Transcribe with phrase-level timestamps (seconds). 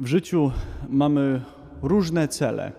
[0.00, 0.50] W życiu
[0.88, 1.42] mamy
[1.82, 2.72] różne cele.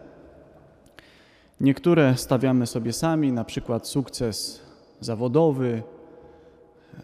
[1.59, 4.61] Niektóre stawiamy sobie sami, na przykład sukces
[4.99, 5.83] zawodowy,
[6.93, 7.01] e,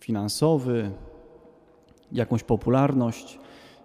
[0.00, 0.90] finansowy,
[2.12, 3.38] jakąś popularność.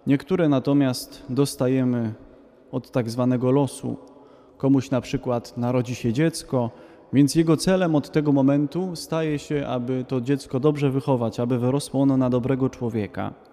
[0.06, 2.14] Niektóre natomiast dostajemy
[2.72, 3.96] od tak zwanego losu.
[4.56, 6.70] Komuś na przykład narodzi się dziecko,
[7.12, 12.02] więc jego celem od tego momentu staje się, aby to dziecko dobrze wychować, aby wyrosło
[12.02, 13.47] ono na dobrego człowieka.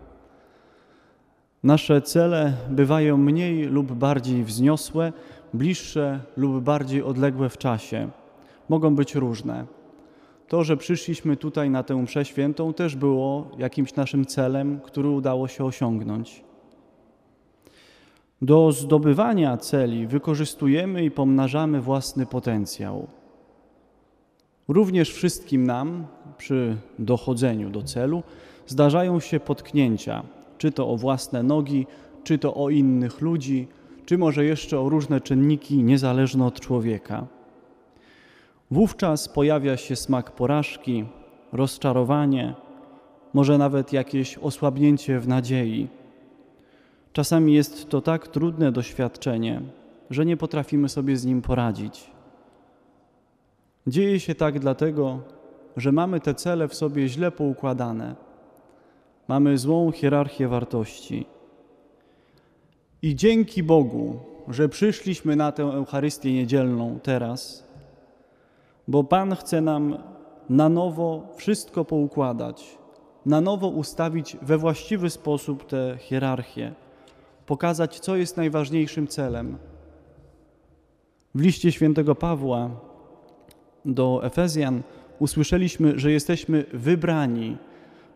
[1.65, 5.13] Nasze cele bywają mniej lub bardziej wzniosłe,
[5.53, 8.09] bliższe lub bardziej odległe w czasie.
[8.69, 9.65] Mogą być różne.
[10.47, 15.47] To, że przyszliśmy tutaj na tę mszę świętą, też było jakimś naszym celem, który udało
[15.47, 16.43] się osiągnąć.
[18.41, 23.07] Do zdobywania celi wykorzystujemy i pomnażamy własny potencjał.
[24.67, 28.23] Również wszystkim nam przy dochodzeniu do celu
[28.67, 30.23] zdarzają się potknięcia,
[30.65, 31.87] czy to o własne nogi,
[32.23, 33.67] czy to o innych ludzi,
[34.05, 37.27] czy może jeszcze o różne czynniki niezależne od człowieka.
[38.71, 41.05] Wówczas pojawia się smak porażki,
[41.51, 42.53] rozczarowanie,
[43.33, 45.87] może nawet jakieś osłabnięcie w nadziei.
[47.13, 49.61] Czasami jest to tak trudne doświadczenie,
[50.09, 52.11] że nie potrafimy sobie z nim poradzić.
[53.87, 55.19] Dzieje się tak dlatego,
[55.77, 58.24] że mamy te cele w sobie źle poukładane.
[59.27, 61.25] Mamy złą hierarchię wartości.
[63.01, 67.67] I dzięki Bogu, że przyszliśmy na tę Eucharystię niedzielną teraz,
[68.87, 69.97] bo Pan chce nam
[70.49, 72.77] na nowo wszystko poukładać,
[73.25, 76.73] na nowo ustawić we właściwy sposób tę hierarchię,
[77.45, 79.57] pokazać, co jest najważniejszym celem.
[81.35, 82.69] W liście świętego Pawła
[83.85, 84.81] do Efezjan
[85.19, 87.57] usłyszeliśmy, że jesteśmy wybrani,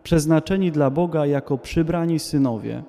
[0.10, 2.84] przeznaczeni dla Boga jako przybrani synowie.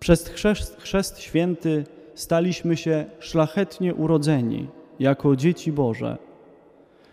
[0.00, 4.68] Przez chrzest, chrzest święty staliśmy się szlachetnie urodzeni
[5.00, 6.18] jako dzieci Boże.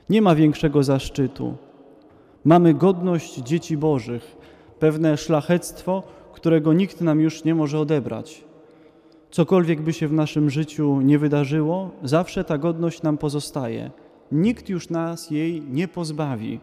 [0.09, 1.55] Nie ma większego zaszczytu.
[2.45, 4.37] Mamy godność dzieci Bożych,
[4.79, 8.43] pewne szlachectwo, którego nikt nam już nie może odebrać.
[9.31, 13.91] Cokolwiek by się w naszym życiu nie wydarzyło, zawsze ta godność nam pozostaje.
[14.31, 16.59] Nikt już nas jej nie pozbawi.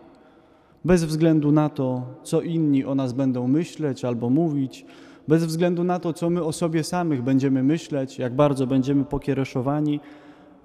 [0.84, 4.87] Bez względu na to, co inni o nas będą myśleć albo mówić,
[5.28, 10.00] bez względu na to, co my o sobie samych będziemy myśleć, jak bardzo będziemy pokiereszowani,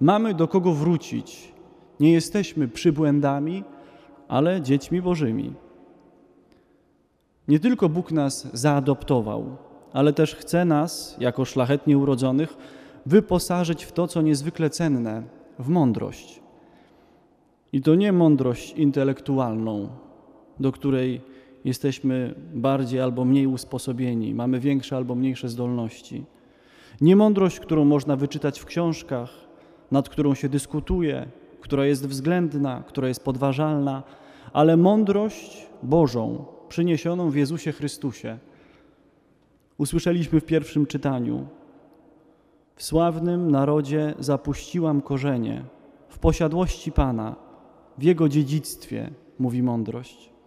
[0.00, 1.52] mamy do kogo wrócić.
[2.00, 3.64] Nie jesteśmy przybłędami,
[4.28, 5.52] ale dziećmi Bożymi.
[7.48, 9.56] Nie tylko Bóg nas zaadoptował,
[9.92, 12.56] ale też chce nas, jako szlachetnie urodzonych,
[13.06, 15.22] wyposażyć w to, co niezwykle cenne,
[15.58, 16.42] w mądrość.
[17.72, 19.88] I to nie mądrość intelektualną,
[20.60, 21.20] do której
[21.64, 26.24] jesteśmy bardziej albo mniej usposobieni, mamy większe albo mniejsze zdolności.
[27.00, 29.30] Nie mądrość, którą można wyczytać w książkach,
[29.90, 31.28] nad którą się dyskutuje,
[31.60, 34.02] która jest względna, która jest podważalna,
[34.52, 38.38] ale mądrość Bożą, przyniesioną w Jezusie Chrystusie.
[39.78, 41.46] Usłyszeliśmy w pierwszym czytaniu:
[42.74, 45.64] W sławnym narodzie zapuściłam korzenie,
[46.08, 47.36] w posiadłości Pana,
[47.98, 50.37] w Jego dziedzictwie, mówi mądrość.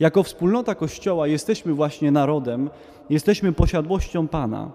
[0.00, 2.70] Jako wspólnota Kościoła jesteśmy właśnie narodem,
[3.10, 4.70] jesteśmy posiadłością Pana.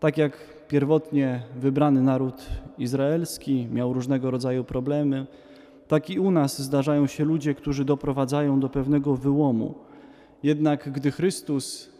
[0.00, 2.46] Tak jak pierwotnie wybrany naród
[2.78, 5.26] izraelski miał różnego rodzaju problemy,
[5.88, 9.74] tak i u nas zdarzają się ludzie, którzy doprowadzają do pewnego wyłomu.
[10.42, 11.90] Jednak gdy Chrystus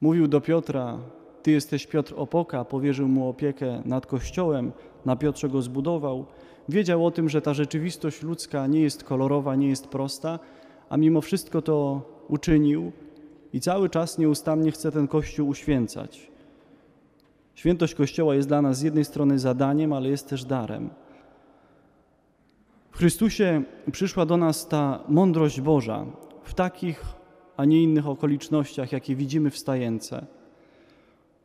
[0.00, 0.98] mówił do Piotra,
[1.42, 4.72] Ty jesteś Piotr Opoka, powierzył mu opiekę nad Kościołem,
[5.04, 6.26] na Piotrze go zbudował,
[6.68, 10.38] wiedział o tym, że ta rzeczywistość ludzka nie jest kolorowa, nie jest prosta,
[10.88, 12.92] a mimo wszystko to uczynił
[13.52, 16.30] i cały czas nieustannie chce ten Kościół uświęcać.
[17.54, 20.90] Świętość Kościoła jest dla nas z jednej strony zadaniem, ale jest też darem.
[22.90, 23.62] W Chrystusie
[23.92, 26.06] przyszła do nas ta mądrość Boża
[26.42, 27.04] w takich,
[27.56, 30.26] a nie innych okolicznościach, jakie widzimy w stajence.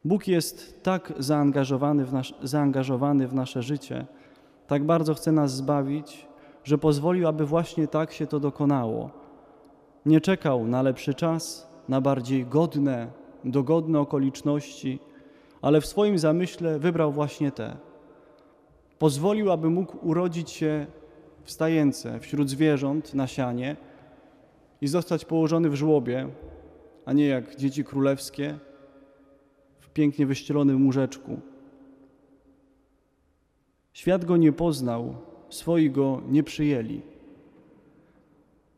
[0.05, 4.05] Bóg jest tak zaangażowany w, nas, zaangażowany w nasze życie,
[4.67, 6.27] tak bardzo chce nas zbawić,
[6.63, 9.09] że pozwolił, aby właśnie tak się to dokonało.
[10.05, 13.07] Nie czekał na lepszy czas, na bardziej godne,
[13.45, 14.99] dogodne okoliczności,
[15.61, 17.77] ale w swoim zamyśle wybrał właśnie te.
[18.99, 20.85] Pozwolił, aby mógł urodzić się
[21.43, 23.75] w stajence wśród zwierząt na sianie
[24.81, 26.29] i zostać położony w żłobie,
[27.05, 28.59] a nie jak dzieci królewskie
[29.95, 31.39] pięknie wyścielonym łóżeczku.
[33.93, 35.15] Świat go nie poznał,
[35.49, 37.01] swoi go nie przyjęli.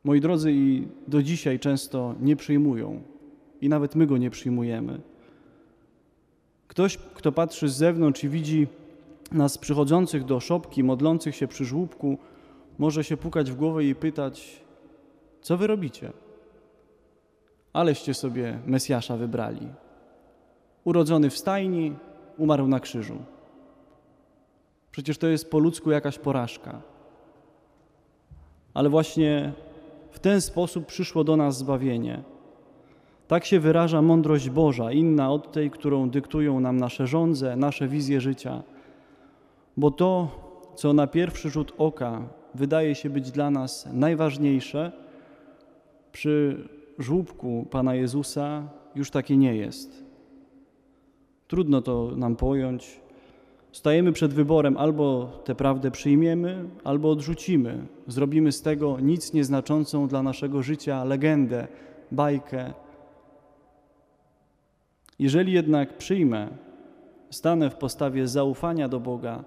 [0.04, 3.02] Moi drodzy, i do dzisiaj często nie przyjmują.
[3.62, 5.02] i nawet my go nie przyjmujemy.
[6.68, 8.68] Ktoś, kto patrzy z zewnątrz i widzi
[9.32, 12.18] nas przychodzących do szopki, modlących się przy żłóbku,
[12.78, 14.62] może się pukać w głowę i pytać:
[15.42, 16.12] Co wy robicie?
[17.74, 19.68] Aleście sobie Mesjasza wybrali.
[20.88, 21.96] Urodzony w stajni,
[22.38, 23.18] umarł na krzyżu.
[24.92, 26.82] Przecież to jest po ludzku jakaś porażka.
[28.74, 29.54] Ale właśnie
[30.12, 32.24] w ten sposób przyszło do nas zbawienie.
[33.28, 38.22] Tak się wyraża mądrość Boża, inna od tej, którą dyktują nam nasze żądze, nasze wizje
[38.22, 38.64] życia.
[39.78, 40.28] Bo to,
[40.76, 42.22] co na pierwszy rzut oka
[42.56, 44.92] wydaje się być dla nas najważniejsze,
[46.12, 46.68] przy
[47.00, 48.64] żłóbku Pana Jezusa
[48.96, 50.07] już takie nie jest.
[51.48, 53.00] Trudno to nam pojąć.
[53.72, 57.88] Stajemy przed wyborem albo tę prawdę przyjmiemy, albo odrzucimy.
[58.08, 61.68] Zrobimy z tego nic nieznaczącą dla naszego życia legendę,
[62.12, 62.74] bajkę.
[65.20, 66.48] Jeżeli jednak przyjmę,
[67.30, 69.44] stanę w postawie zaufania do Boga,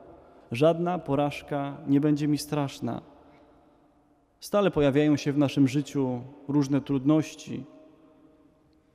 [0.53, 3.01] żadna porażka nie będzie mi straszna.
[4.41, 7.65] Stale pojawiają się w naszym życiu różne trudności,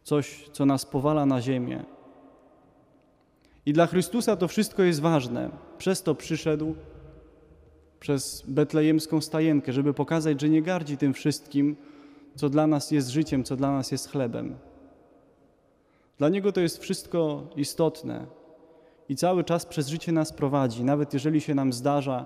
[0.04, 1.95] coś, co nas powala na ziemię.
[3.66, 5.50] I dla Chrystusa to wszystko jest ważne.
[5.78, 6.76] Przez to przyszedł
[8.00, 11.76] przez betlejemską stajenkę, żeby pokazać, że nie gardzi tym wszystkim,
[12.36, 14.56] co dla nas jest życiem, co dla nas jest chlebem.
[16.18, 18.26] Dla Niego to jest wszystko istotne
[19.10, 22.26] i cały czas przez życie nas prowadzi, nawet jeżeli się nam zdarza,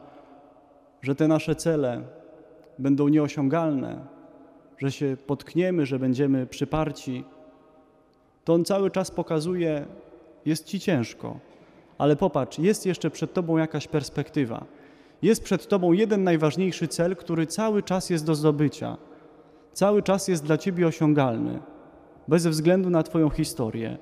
[1.02, 2.04] że te nasze cele
[2.80, 4.06] będą nieosiągalne,
[4.78, 7.24] że się potkniemy, że będziemy przyparci,
[8.46, 9.86] to On cały czas pokazuje,
[10.46, 11.40] jest Ci ciężko,
[11.98, 14.66] ale popatrz, jest jeszcze przed Tobą jakaś perspektywa.
[15.22, 18.98] Jest przed Tobą jeden najważniejszy cel, który cały czas jest do zdobycia,
[19.74, 21.60] cały czas jest dla Ciebie osiągalny,
[22.28, 23.98] bez względu na Twoją historię.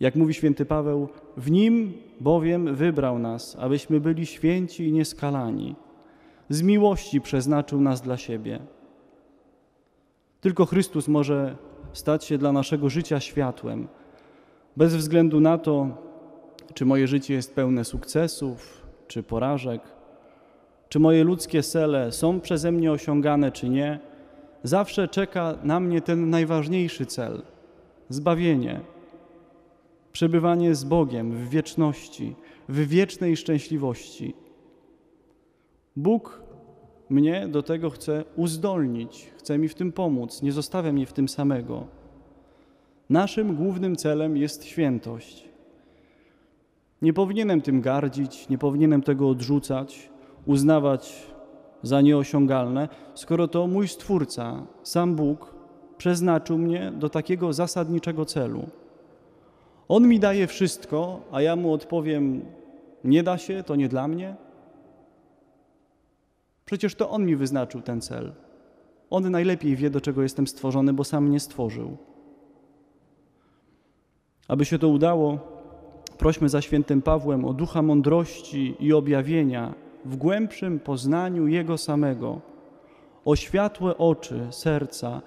[0.00, 5.74] Jak mówi święty Paweł, w Nim bowiem wybrał nas, abyśmy byli święci i nieskalani.
[6.48, 8.58] Z miłości przeznaczył nas dla siebie.
[10.40, 11.56] Tylko Chrystus może
[11.92, 13.88] stać się dla naszego życia światłem,
[14.76, 15.88] bez względu na to,
[16.74, 19.82] czy moje życie jest pełne sukcesów, czy porażek,
[20.88, 24.00] czy moje ludzkie cele są przeze mnie osiągane, czy nie,
[24.62, 27.42] zawsze czeka na mnie ten najważniejszy cel
[28.08, 28.80] zbawienie,
[30.12, 32.36] przebywanie z Bogiem w wieczności,
[32.68, 34.34] w wiecznej szczęśliwości.
[35.96, 36.42] Bóg
[37.08, 41.28] mnie do tego chce uzdolnić, chce mi w tym pomóc, nie zostawia mnie w tym
[41.28, 42.01] samego.
[43.12, 45.48] Naszym głównym celem jest świętość.
[47.02, 50.10] Nie powinienem tym gardzić, nie powinienem tego odrzucać,
[50.46, 51.26] uznawać
[51.82, 55.54] za nieosiągalne, skoro to mój Stwórca, sam Bóg,
[55.98, 58.68] przeznaczył mnie do takiego zasadniczego celu.
[59.88, 62.44] On mi daje wszystko, a ja mu odpowiem:
[63.04, 64.36] Nie da się, to nie dla mnie.
[66.64, 68.32] Przecież to On mi wyznaczył ten cel.
[69.10, 72.11] On najlepiej wie, do czego jestem stworzony, bo sam mnie stworzył.
[74.48, 75.38] Aby się to udało,
[76.18, 79.74] prośmy za świętym Pawłem o ducha mądrości i objawienia
[80.04, 82.40] w głębszym poznaniu Jego samego,
[83.24, 85.22] o światłe oczy serca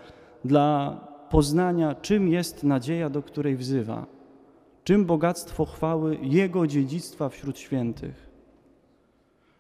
[0.46, 4.06] dla poznania, czym jest nadzieja, do której wzywa,
[4.84, 8.30] czym bogactwo chwały Jego dziedzictwa wśród świętych.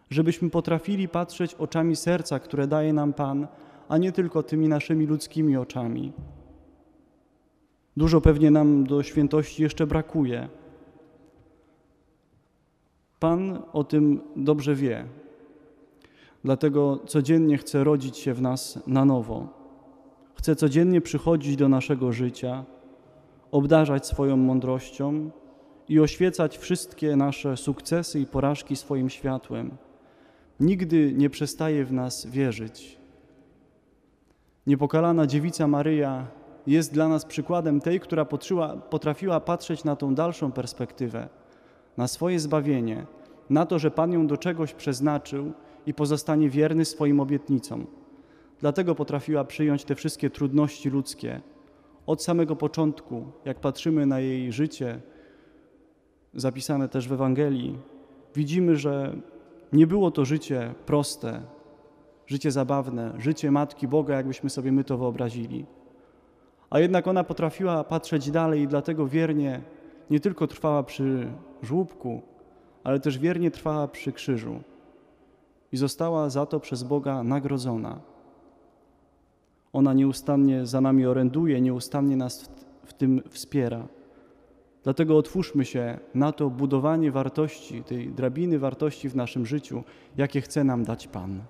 [0.09, 3.47] Żebyśmy potrafili patrzeć oczami serca, które daje nam Pan,
[3.89, 6.13] a nie tylko tymi naszymi ludzkimi oczami.
[7.97, 10.49] Dużo pewnie nam do świętości jeszcze brakuje.
[13.19, 15.05] Pan o tym dobrze wie.
[16.43, 19.47] Dlatego codziennie chce rodzić się w nas na nowo.
[20.35, 22.65] Chce codziennie przychodzić do naszego życia,
[23.51, 25.29] obdarzać swoją mądrością
[25.89, 29.77] i oświecać wszystkie nasze sukcesy i porażki swoim światłem.
[30.59, 32.97] Nigdy nie przestaje w nas wierzyć.
[34.67, 36.27] Niepokalana dziewica Maryja
[36.67, 38.25] jest dla nas przykładem tej, która
[38.89, 41.29] potrafiła patrzeć na tą dalszą perspektywę,
[41.97, 43.05] na swoje zbawienie,
[43.49, 45.53] na to, że Pan ją do czegoś przeznaczył
[45.85, 47.85] i pozostanie wierny swoim obietnicom.
[48.59, 51.41] Dlatego potrafiła przyjąć te wszystkie trudności ludzkie.
[52.05, 55.01] Od samego początku, jak patrzymy na jej życie,
[56.33, 57.77] zapisane też w Ewangelii,
[58.35, 59.15] widzimy, że
[59.73, 61.41] nie było to życie proste,
[62.27, 65.65] życie zabawne, życie Matki Boga, jakbyśmy sobie my to wyobrazili.
[66.69, 69.61] A jednak ona potrafiła patrzeć dalej i dlatego wiernie
[70.09, 71.27] nie tylko trwała przy
[71.61, 72.21] żłóbku,
[72.83, 74.59] ale też wiernie trwała przy krzyżu
[75.71, 77.99] i została za to przez Boga nagrodzona.
[79.73, 82.49] ona nieustannie za nami oręduje, nieustannie nas
[82.85, 83.87] w, tym wspiera.
[84.83, 89.83] Dlatego otwórzmy się na to budowanie wartości, tej drabiny wartości w naszym życiu,
[90.17, 91.41] jakie chce nam dać Pan.